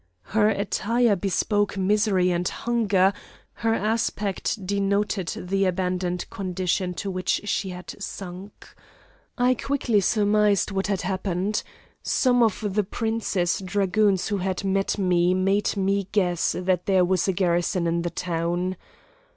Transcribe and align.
Her 0.33 0.49
attire 0.49 1.15
bespoke 1.15 1.77
misery 1.77 2.31
and 2.31 2.47
hunger, 2.47 3.13
her 3.61 3.75
aspect 3.75 4.65
denoted 4.65 5.27
the 5.49 5.65
abandoned 5.65 6.27
condition 6.31 6.95
to 6.95 7.11
which 7.11 7.41
she 7.43 7.69
had 7.69 7.93
sunk. 8.01 8.67
I 9.37 9.53
quickly 9.53 10.01
surmised 10.01 10.71
what 10.71 10.87
had 10.87 11.01
happened; 11.03 11.61
some 12.01 12.41
of 12.41 12.73
the 12.73 12.83
prince's 12.83 13.59
dragoons 13.59 14.29
who 14.29 14.37
had 14.37 14.63
met 14.63 14.97
me, 14.97 15.35
made 15.35 15.77
me 15.77 16.07
guess 16.11 16.53
that 16.57 16.87
there 16.87 17.05
was 17.05 17.27
a 17.27 17.31
garrison 17.31 17.85
in 17.85 18.01
the 18.01 18.09
town. 18.09 18.77